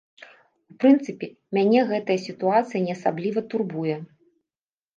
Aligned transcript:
У 0.71 0.77
прынцыпе, 0.83 1.27
мяне 1.59 1.79
гэтая 1.93 2.17
сітуацыя 2.25 2.81
не 2.89 2.93
асабліва 2.99 3.47
турбуе. 3.55 3.95